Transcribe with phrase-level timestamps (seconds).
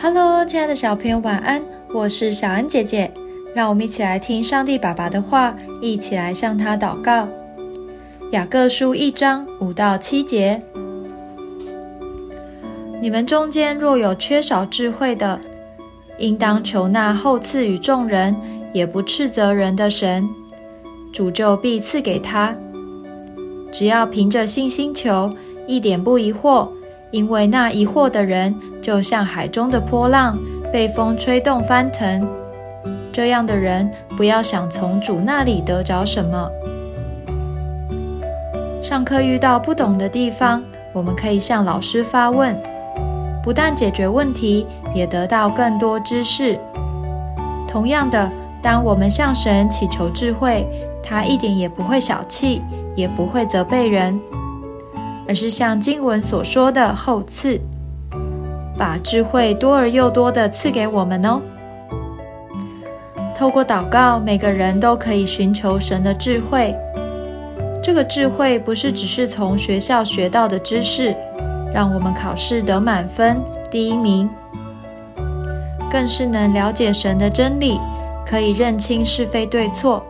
[0.00, 1.60] Hello，亲爱的小朋友，晚安！
[1.92, 3.12] 我是小恩姐姐，
[3.52, 7.26] 让我们一起来听上帝爸爸的话，一起来向他祷告。
[8.30, 10.62] 雅各书一章五到七节：
[13.02, 15.40] 你们中间若有缺少智慧的，
[16.18, 18.36] 应当求那后赐予众人，
[18.72, 20.28] 也不斥责人的神，
[21.12, 22.54] 主就必赐给他。
[23.72, 25.34] 只要凭着信心求，
[25.66, 26.68] 一点不疑惑。
[27.10, 28.54] 因为那疑惑的人，
[28.88, 30.38] 就像海中的波浪，
[30.72, 32.26] 被风吹动翻腾。
[33.12, 36.50] 这样的人，不要想从主那里得着什么。
[38.80, 40.62] 上课遇到不懂的地方，
[40.94, 42.58] 我们可以向老师发问，
[43.42, 46.58] 不但解决问题，也得到更多知识。
[47.68, 48.32] 同样的，
[48.62, 50.66] 当我们向神祈求智慧，
[51.02, 52.62] 他一点也不会小气，
[52.96, 54.18] 也不会责备人。
[55.28, 57.60] 而是像经文所说的后赐，
[58.78, 61.42] 把智慧多而又多的赐给我们哦。
[63.36, 66.74] 透过祷告，每个人都可以寻求神的智慧。
[67.82, 71.14] 这个智慧不是只是从学校学到的知识，
[71.72, 73.40] 让我们考试得满分
[73.70, 74.28] 第一名，
[75.90, 77.78] 更是能了解神的真理，
[78.26, 80.04] 可以认清是非对错，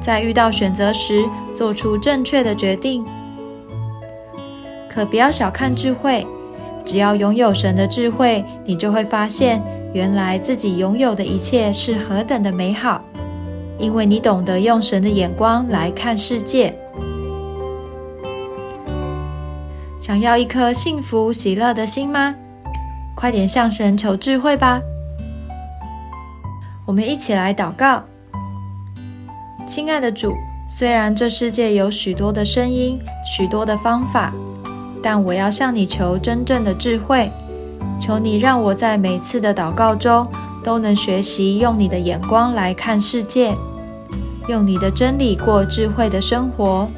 [0.00, 1.24] 在遇到选择时
[1.54, 3.04] 做出正确的决定。
[4.88, 6.24] 可不要小看智慧，
[6.84, 13.00] 只要拥有神的智慧，你就会发现，原来自己拥有的一切是何等的美好，
[13.78, 16.76] 因为你懂得用神的眼光来看世界。
[19.98, 22.34] 想要一颗幸福喜乐的心吗？
[23.16, 24.80] 快点向神求智慧吧！
[26.84, 28.02] 我们一起来祷告，
[29.66, 30.34] 亲爱的主，
[30.68, 34.34] 虽然这世界有许多的声音，许多的方法。
[35.04, 37.30] 但我要向你求真正的智慧，
[38.00, 40.26] 求你让我在每次的祷告中
[40.62, 43.54] 都能学习用你的眼光来看世界，
[44.48, 46.88] 用你的真理过智慧的生活。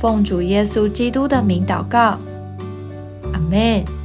[0.00, 2.16] 奉主耶稣基督的名祷告，
[3.34, 3.99] 阿门。